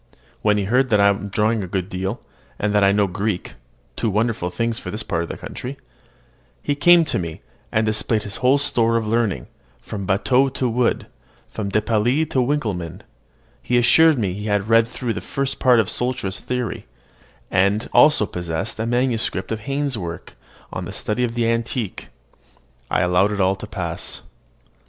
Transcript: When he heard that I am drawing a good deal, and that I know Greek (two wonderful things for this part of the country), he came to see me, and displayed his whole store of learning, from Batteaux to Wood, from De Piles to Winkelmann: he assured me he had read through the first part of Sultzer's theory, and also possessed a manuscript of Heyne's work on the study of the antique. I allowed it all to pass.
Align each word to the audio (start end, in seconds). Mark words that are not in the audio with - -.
When 0.41 0.57
he 0.57 0.63
heard 0.63 0.89
that 0.89 0.99
I 0.99 1.09
am 1.09 1.27
drawing 1.29 1.63
a 1.63 1.67
good 1.67 1.87
deal, 1.87 2.21
and 2.57 2.73
that 2.73 2.83
I 2.83 2.91
know 2.91 3.05
Greek 3.05 3.53
(two 3.95 4.09
wonderful 4.09 4.49
things 4.49 4.79
for 4.79 4.89
this 4.89 5.03
part 5.03 5.21
of 5.21 5.29
the 5.29 5.37
country), 5.37 5.77
he 6.63 6.73
came 6.73 7.05
to 7.05 7.11
see 7.11 7.17
me, 7.19 7.41
and 7.71 7.85
displayed 7.85 8.23
his 8.23 8.37
whole 8.37 8.57
store 8.57 8.97
of 8.97 9.05
learning, 9.05 9.45
from 9.79 10.07
Batteaux 10.07 10.49
to 10.55 10.67
Wood, 10.67 11.05
from 11.51 11.69
De 11.69 11.83
Piles 11.83 12.25
to 12.31 12.41
Winkelmann: 12.41 13.03
he 13.61 13.77
assured 13.77 14.17
me 14.17 14.33
he 14.33 14.47
had 14.47 14.69
read 14.69 14.87
through 14.87 15.13
the 15.13 15.21
first 15.21 15.59
part 15.59 15.79
of 15.79 15.87
Sultzer's 15.87 16.39
theory, 16.39 16.87
and 17.51 17.87
also 17.93 18.25
possessed 18.25 18.79
a 18.79 18.87
manuscript 18.87 19.51
of 19.51 19.59
Heyne's 19.67 19.99
work 19.99 20.33
on 20.73 20.85
the 20.85 20.93
study 20.93 21.23
of 21.23 21.35
the 21.35 21.47
antique. 21.47 22.07
I 22.89 23.01
allowed 23.01 23.31
it 23.33 23.39
all 23.39 23.55
to 23.55 23.67
pass. 23.67 24.23